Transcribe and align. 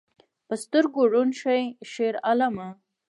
په 0.47 0.53
سترګو 0.63 1.01
ړوند 1.11 1.33
شې 1.41 1.59
شیرعالمه 1.91 2.69